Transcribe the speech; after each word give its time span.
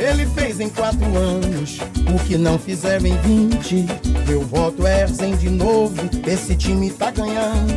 Ele 0.00 0.24
fez 0.24 0.58
em 0.58 0.70
quatro 0.70 1.04
anos 1.16 1.78
o 2.08 2.18
que 2.24 2.38
não 2.38 2.58
fizeram 2.58 3.06
em 3.06 3.18
vinte. 3.18 3.84
Meu 4.26 4.40
voto 4.40 4.86
é 4.86 5.04
de 5.04 5.50
novo, 5.50 5.94
esse 6.26 6.56
time 6.56 6.90
tá 6.90 7.10
ganhando. 7.10 7.74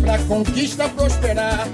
Pra 0.00 0.18
conquista 0.20 0.88
prosperar, 0.88 1.66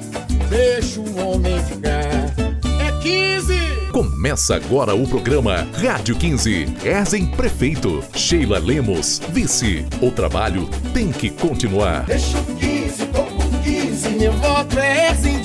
deixa 0.49 1.01
o 1.01 1.19
homem 1.19 1.63
ficar. 1.65 2.33
É 2.81 3.03
15! 3.03 3.90
Começa 3.92 4.54
agora 4.54 4.94
o 4.94 5.06
programa 5.06 5.69
Rádio 5.74 6.17
15. 6.17 6.76
Erzen 6.82 7.26
Prefeito. 7.26 8.03
Sheila 8.14 8.58
Lemos, 8.58 9.21
Vice. 9.28 9.85
O 10.01 10.10
trabalho 10.10 10.67
tem 10.94 11.12
que 11.12 11.28
continuar. 11.28 12.06
Deixa 12.06 12.38
o 12.38 12.44
15, 12.56 13.06
tô 13.06 13.22
com 13.22 13.51
15. 13.62 14.08
Meu 14.10 14.32
voto 14.32 14.78
é 14.78 15.10
Erzen 15.10 15.40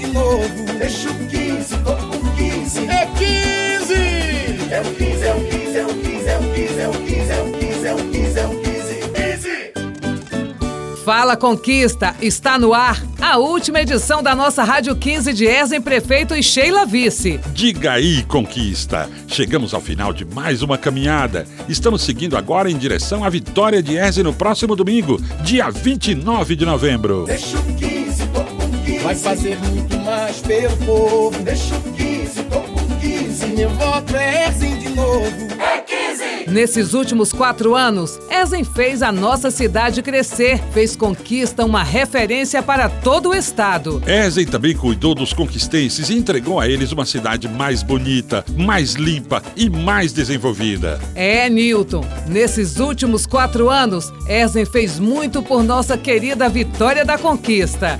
Fala 11.05 11.37
Conquista, 11.37 12.15
está 12.19 12.57
no 12.57 12.73
ar 12.73 13.00
a 13.21 13.37
última 13.37 13.79
edição 13.79 14.23
da 14.23 14.33
nossa 14.33 14.63
Rádio 14.63 14.96
15 14.96 15.33
de 15.33 15.46
Erzen 15.46 15.79
Prefeito 15.79 16.33
e 16.36 16.41
Sheila 16.41 16.83
Vice. 16.83 17.39
Diga 17.54 17.91
aí, 17.91 18.23
Conquista! 18.23 19.07
Chegamos 19.27 19.75
ao 19.75 19.82
final 19.82 20.11
de 20.11 20.25
mais 20.25 20.63
uma 20.63 20.79
caminhada. 20.79 21.46
Estamos 21.69 22.01
seguindo 22.01 22.36
agora 22.36 22.71
em 22.71 22.77
direção 22.77 23.23
à 23.23 23.29
vitória 23.29 23.83
de 23.83 23.96
Erzen 23.96 24.23
no 24.23 24.33
próximo 24.33 24.75
domingo, 24.75 25.21
dia 25.43 25.69
29 25.69 26.55
de 26.55 26.65
novembro. 26.65 27.25
Deixa 27.27 27.55
o 27.55 27.75
15, 27.75 28.27
tô 28.29 28.41
com 28.41 28.83
15. 28.83 28.99
Vai 29.04 29.15
fazer 29.15 29.60
muito 29.60 29.99
mais 29.99 30.37
pelo 30.37 30.75
povo. 30.77 31.43
Deixa 31.43 31.75
o 31.75 31.82
15, 31.93 32.44
tô 32.45 32.59
com 32.61 32.99
15. 32.99 33.45
Meu 33.55 33.69
voto 33.69 34.16
é 34.16 34.47
Erzen 34.47 34.80
de 34.80 34.89
novo. 34.89 35.34
15! 36.45 36.51
Nesses 36.51 36.93
últimos 36.93 37.33
quatro 37.33 37.75
anos, 37.75 38.19
Erzen 38.29 38.63
fez 38.63 39.01
a 39.01 39.11
nossa 39.11 39.51
cidade 39.51 40.01
crescer, 40.01 40.61
fez 40.71 40.95
conquista 40.95 41.65
uma 41.65 41.83
referência 41.83 42.61
para 42.61 42.87
todo 42.87 43.29
o 43.29 43.35
estado. 43.35 44.02
Erzen 44.07 44.45
também 44.45 44.75
cuidou 44.75 45.13
dos 45.15 45.33
conquistenses 45.33 46.09
e 46.09 46.17
entregou 46.17 46.59
a 46.59 46.67
eles 46.67 46.91
uma 46.91 47.05
cidade 47.05 47.47
mais 47.47 47.83
bonita, 47.83 48.45
mais 48.55 48.93
limpa 48.93 49.41
e 49.55 49.69
mais 49.69 50.13
desenvolvida. 50.13 50.99
É, 51.15 51.49
Newton, 51.49 52.05
nesses 52.27 52.80
últimos 52.80 53.25
quatro 53.25 53.69
anos, 53.69 54.13
Erzen 54.27 54.65
fez 54.65 54.99
muito 54.99 55.41
por 55.41 55.63
nossa 55.63 55.97
querida 55.97 56.47
Vitória 56.47 57.03
da 57.03 57.17
Conquista. 57.17 57.97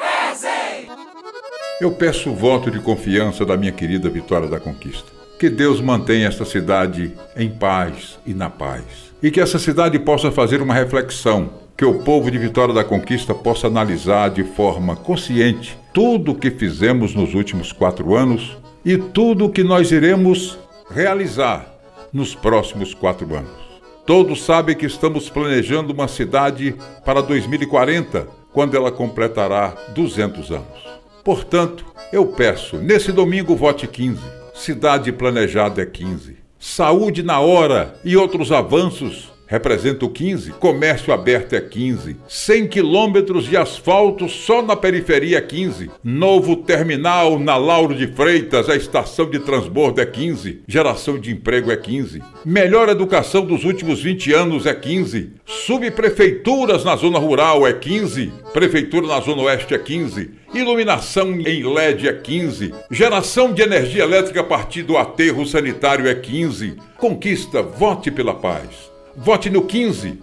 Eu 1.82 1.92
peço 1.92 2.30
o 2.30 2.36
voto 2.36 2.72
de 2.72 2.80
confiança 2.80 3.46
da 3.46 3.58
minha 3.58 3.72
querida 3.72 4.10
Vitória 4.10 4.48
da 4.48 4.60
Conquista. 4.60 5.15
Que 5.38 5.50
Deus 5.50 5.82
mantenha 5.82 6.28
esta 6.28 6.46
cidade 6.46 7.12
em 7.36 7.50
paz 7.50 8.18
e 8.26 8.34
na 8.34 8.50
paz. 8.50 8.84
E 9.22 9.30
que 9.30 9.42
essa 9.42 9.60
cidade 9.60 10.00
possa 10.00 10.32
fazer 10.32 10.62
uma 10.62 10.74
reflexão, 10.74 11.50
que 11.76 11.84
o 11.84 12.00
povo 12.04 12.32
de 12.32 12.38
Vitória 12.38 12.74
da 12.74 12.86
Conquista 12.86 13.34
possa 13.34 13.68
analisar 13.68 14.30
de 14.30 14.44
forma 14.44 14.96
consciente 14.96 15.78
tudo 15.94 16.32
o 16.32 16.36
que 16.36 16.50
fizemos 16.52 17.14
nos 17.14 17.34
últimos 17.34 17.74
quatro 17.74 18.16
anos 18.16 18.58
e 18.84 18.98
tudo 18.98 19.46
o 19.46 19.50
que 19.50 19.64
nós 19.64 19.92
iremos 19.92 20.58
realizar 20.90 21.68
nos 22.14 22.34
próximos 22.34 22.94
quatro 22.94 23.36
anos. 23.36 23.66
Todos 24.06 24.44
sabem 24.44 24.76
que 24.76 24.86
estamos 24.86 25.30
planejando 25.30 25.92
uma 25.92 26.08
cidade 26.08 26.76
para 27.04 27.22
2040, 27.22 28.28
quando 28.54 28.78
ela 28.78 28.92
completará 28.92 29.76
200 29.94 30.52
anos. 30.52 30.86
Portanto, 31.24 31.84
eu 32.14 32.28
peço, 32.28 32.78
nesse 32.78 33.12
domingo, 33.12 33.56
vote 33.56 33.88
15. 33.88 34.45
Cidade 34.56 35.12
planejada 35.12 35.82
é 35.82 35.86
15. 35.86 36.38
Saúde 36.58 37.22
na 37.22 37.42
hora 37.42 38.00
e 38.06 38.16
outros 38.16 38.54
avanços 38.54 39.35
representam 39.48 40.10
15. 40.10 40.52
Comércio 40.54 41.14
aberto 41.14 41.54
é 41.54 41.62
15. 41.62 42.18
100 42.28 42.68
quilômetros 42.68 43.46
de 43.46 43.58
asfalto 43.58 44.28
só 44.28 44.62
na 44.62 44.76
periferia 44.76 45.38
é 45.38 45.42
15. 45.42 45.92
Novo 46.04 46.58
terminal 46.58 47.40
na 47.40 47.58
Lauro 47.58 47.96
de 47.96 48.08
Freitas, 48.08 48.70
a 48.70 48.76
estação 48.76 49.30
de 49.30 49.40
transbordo 49.40 50.02
é 50.02 50.06
15. 50.06 50.62
Geração 50.68 51.20
de 51.20 51.32
emprego 51.32 51.72
é 51.72 51.78
15. 51.78 52.22
Melhor 52.44 52.90
educação 52.90 53.46
dos 53.46 53.64
últimos 53.64 54.02
20 54.02 54.34
anos 54.34 54.66
é 54.66 54.74
15. 54.74 55.34
Subprefeituras 55.46 56.84
na 56.84 56.96
zona 56.96 57.20
rural 57.20 57.68
é 57.68 57.74
15. 57.74 58.32
Prefeitura 58.54 59.08
na 59.08 59.20
zona 59.20 59.44
oeste 59.44 59.74
é 59.74 59.78
15. 59.78 60.32
Iluminação 60.54 61.34
em 61.42 61.64
LED 61.64 62.08
é 62.08 62.14
15. 62.14 62.74
Geração 62.90 63.54
de 63.54 63.62
energia 63.62 64.04
elétrica 64.04 64.40
a 64.40 64.44
partir 64.44 64.84
do 64.84 64.98
aterro 64.98 65.46
sanitário 65.46 66.08
é 66.08 66.16
15. 66.16 66.78
Conquista, 66.98 67.62
vote 67.62 68.10
pela 68.10 68.34
paz. 68.34 68.95
Vote 69.18 69.50
no 69.50 69.64
15. 69.64 70.20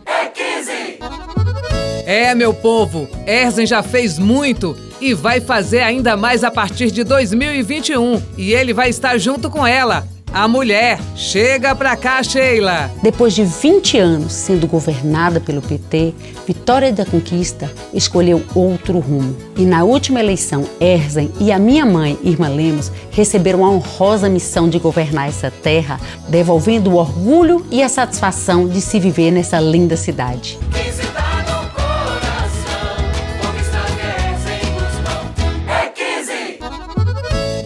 É, 2.05 2.35
meu 2.35 2.53
povo, 2.53 3.09
Erzen 3.27 3.67
já 3.67 3.83
fez 3.83 4.19
muito 4.19 4.77
e 5.01 5.15
vai 5.15 5.41
fazer 5.41 5.81
ainda 5.81 6.17
mais 6.17 6.45
a 6.45 6.51
partir 6.51 6.91
de 6.91 7.03
2021. 7.05 8.23
E 8.37 8.53
ele 8.53 8.73
vai 8.73 8.91
estar 8.91 9.17
junto 9.19 9.49
com 9.49 9.67
ela, 9.67 10.07
a 10.33 10.49
mulher. 10.49 10.99
Chega 11.15 11.75
pra 11.75 11.97
cá, 11.97 12.23
Sheila. 12.23 12.91
Depois 13.03 13.35
de 13.35 13.45
20 13.45 13.99
anos 13.99 14.33
sendo 14.33 14.67
governada 14.67 15.41
pelo 15.41 15.61
PT, 15.61 16.15
Vitória 16.47 16.93
da 16.93 17.05
Conquista 17.05 17.71
escolheu 17.93 18.43
outro 18.55 18.99
rumo. 18.99 19.37
E 19.57 19.65
na 19.65 19.85
última 19.85 20.21
eleição, 20.21 20.65
Erzen 20.81 21.31
e 21.39 21.53
a 21.53 21.59
minha 21.59 21.85
mãe, 21.85 22.19
Irma 22.23 22.49
Lemos, 22.49 22.91
receberam 23.11 23.65
a 23.65 23.71
honrosa 23.71 24.29
missão 24.29 24.69
de 24.69 24.79
governar 24.79 25.29
essa 25.29 25.51
terra, 25.51 26.01
devolvendo 26.29 26.91
o 26.91 26.97
orgulho 26.97 27.65
e 27.71 27.83
a 27.83 27.89
satisfação 27.89 28.67
de 28.67 28.81
se 28.81 28.99
viver 28.99 29.31
nessa 29.31 29.61
linda 29.61 29.97
cidade. 29.97 30.59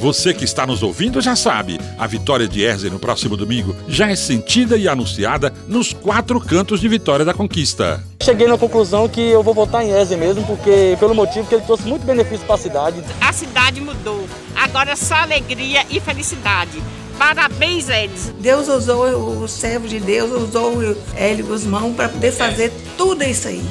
Você 0.07 0.33
que 0.33 0.45
está 0.45 0.65
nos 0.65 0.85
ouvindo 0.85 1.21
já 1.21 1.35
sabe, 1.35 1.81
a 1.99 2.07
vitória 2.07 2.47
de 2.47 2.63
Erzen 2.63 2.91
no 2.91 2.99
próximo 3.01 3.37
domingo 3.37 3.75
já 3.89 4.09
é 4.09 4.15
sentida 4.15 4.77
e 4.77 4.87
anunciada 4.87 5.53
nos 5.67 5.93
quatro 5.93 6.39
cantos 6.41 6.79
de 6.79 6.87
Vitória 6.87 7.25
da 7.25 7.35
Conquista. 7.35 8.01
Cheguei 8.23 8.47
na 8.47 8.57
conclusão 8.57 9.09
que 9.09 9.21
eu 9.21 9.43
vou 9.43 9.53
votar 9.53 9.85
em 9.85 9.91
Erzen 9.91 10.17
mesmo, 10.17 10.45
porque 10.45 10.97
pelo 11.01 11.13
motivo 11.13 11.49
que 11.49 11.57
ele 11.57 11.65
trouxe 11.65 11.89
muito 11.89 12.07
benefício 12.07 12.47
para 12.47 12.55
a 12.55 12.59
cidade. 12.59 13.03
A 13.21 13.33
cidade 13.33 13.81
mudou. 13.81 14.29
Agora 14.55 14.93
é 14.93 14.97
só 14.97 15.17
alegria 15.17 15.85
e 15.91 15.99
felicidade. 15.99 16.81
Parabéns, 17.19 17.89
Edson. 17.89 18.31
Deus 18.39 18.69
usou 18.69 19.43
o 19.43 19.49
servo 19.49 19.89
de 19.89 19.99
Deus, 19.99 20.31
usou 20.31 20.73
o 20.73 20.97
Hélio 21.17 21.47
Guzmão 21.47 21.93
para 21.93 22.09
poder 22.09 22.31
fazer 22.31 22.73
tudo 22.97 23.25
isso 23.25 23.49
aí. 23.49 23.65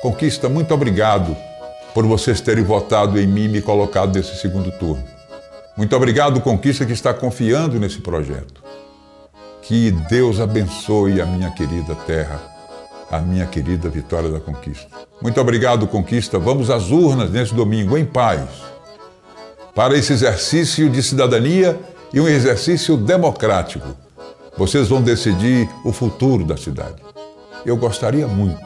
Conquista, 0.00 0.48
muito 0.48 0.72
obrigado 0.72 1.36
por 1.94 2.04
vocês 2.04 2.40
terem 2.40 2.64
votado 2.64 3.20
em 3.20 3.26
mim 3.26 3.44
e 3.44 3.48
me 3.48 3.62
colocado 3.62 4.14
nesse 4.16 4.36
segundo 4.36 4.72
turno. 4.72 5.04
Muito 5.76 5.94
obrigado, 5.94 6.40
Conquista, 6.40 6.84
que 6.84 6.92
está 6.92 7.14
confiando 7.14 7.78
nesse 7.78 8.00
projeto. 8.00 8.62
Que 9.62 9.92
Deus 10.10 10.40
abençoe 10.40 11.20
a 11.20 11.26
minha 11.26 11.50
querida 11.52 11.94
terra, 11.94 12.42
a 13.10 13.18
minha 13.20 13.46
querida 13.46 13.88
Vitória 13.88 14.28
da 14.28 14.40
Conquista. 14.40 14.88
Muito 15.22 15.40
obrigado, 15.40 15.86
Conquista. 15.86 16.38
Vamos 16.38 16.68
às 16.68 16.90
urnas 16.90 17.30
nesse 17.30 17.54
domingo, 17.54 17.96
em 17.96 18.04
paz, 18.04 18.48
para 19.74 19.96
esse 19.96 20.12
exercício 20.12 20.90
de 20.90 21.02
cidadania 21.02 21.78
e 22.12 22.20
um 22.20 22.28
exercício 22.28 22.96
democrático. 22.96 23.86
Vocês 24.56 24.88
vão 24.88 25.00
decidir 25.00 25.68
o 25.84 25.92
futuro 25.92 26.44
da 26.44 26.56
cidade. 26.56 27.02
Eu 27.64 27.76
gostaria 27.76 28.26
muito 28.26 28.62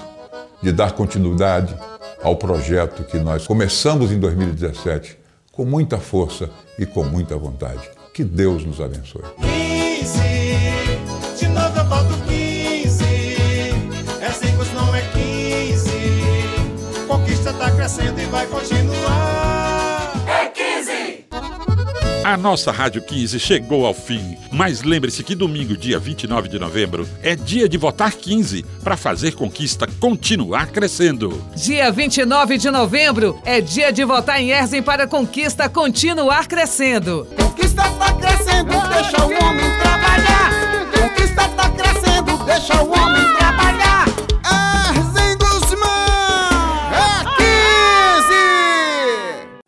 de 0.62 0.72
dar 0.72 0.93
continuidade 0.93 1.75
ao 2.23 2.37
projeto 2.37 3.05
que 3.05 3.19
nós 3.19 3.47
começamos 3.47 4.11
em 4.12 4.19
2017 4.19 5.19
com 5.53 5.65
muita 5.65 5.99
força 5.99 6.51
e 6.79 6.87
com 6.87 7.05
muita 7.05 7.37
vontade. 7.37 7.89
Que 8.15 8.22
Deus 8.25 8.65
nos 8.65 8.81
abençoe. 8.81 9.22
15, 9.41 10.19
de 11.39 11.48
novo 11.48 11.78
eu 11.78 11.84
voto 11.84 12.15
15. 12.27 13.04
É 14.21 14.31
5, 14.31 14.65
não 14.75 14.95
é 14.95 15.03
15. 15.03 15.91
Conquista 17.07 17.53
tá 17.53 17.71
crescendo 17.71 18.21
e 18.21 18.27
vai 18.27 18.47
continuar. 18.47 19.28
15! 22.18 22.24
A 22.24 22.36
nossa 22.36 22.72
Rádio 22.72 23.03
15 23.03 23.38
chegou 23.38 23.86
ao 23.86 23.94
fim, 23.94 24.36
mas 24.53 24.82
lembre-se 24.82 25.22
que 25.22 25.34
domingo, 25.34 25.76
dia 25.76 25.98
29 25.98 26.48
de 26.48 26.59
novembro, 26.59 27.09
é 27.22 27.34
dia 27.36 27.68
de 27.68 27.76
votar 27.76 28.12
15 28.12 28.65
para 28.82 28.97
fazer 28.97 29.32
conquista 29.34 29.86
continuar 30.00 30.68
crescendo. 30.68 31.42
Dia 31.54 31.91
29 31.91 32.59
de 32.59 32.70
novembro 32.70 33.41
é 33.44 33.60
dia 33.60 33.92
de 33.92 34.04
votar 34.04 34.41
em 34.41 34.50
Erzen 34.50 34.82
para 34.82 35.06
conquista 35.06 35.68
continuar 35.68 36.47
crescendo. 36.47 37.26
Conquista 37.36 37.82
tá 37.82 38.12
crescendo, 38.15 38.70
deixa 38.88 39.24
o 39.24 39.44
homem 39.44 39.66
trabalhar. 39.80 40.50
Conquista 40.92 41.48
tá 41.48 41.70
crescendo, 41.70 42.44
deixa 42.44 42.82
o 42.82 42.91
homem 42.91 43.36
trabalhar. 43.36 43.97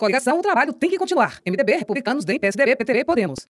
Coligação, 0.00 0.38
o 0.38 0.42
trabalho 0.42 0.72
tem 0.72 0.88
que 0.88 0.96
continuar. 0.96 1.42
MDB, 1.46 1.76
Republicanos, 1.76 2.24
DEM, 2.24 2.40
PSDB, 2.40 2.74
PTB, 2.74 3.04
Podemos. 3.04 3.46